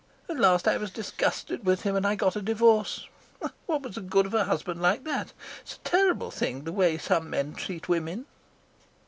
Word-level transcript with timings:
At 0.27 0.39
last 0.39 0.67
I 0.67 0.77
was 0.77 0.89
disgusted 0.89 1.63
with 1.63 1.83
him, 1.83 1.95
and 1.95 2.07
I 2.07 2.15
got 2.15 2.35
a 2.35 2.41
divorce. 2.41 3.07
What 3.67 3.83
was 3.83 3.93
the 3.93 4.01
good 4.01 4.25
of 4.25 4.33
a 4.33 4.45
husband 4.45 4.81
like 4.81 5.03
that? 5.03 5.31
It's 5.61 5.75
a 5.75 5.79
terrible 5.81 6.31
thing 6.31 6.63
the 6.63 6.73
way 6.73 6.97
some 6.97 7.29
men 7.29 7.53
treat 7.53 7.87
women." 7.87 8.25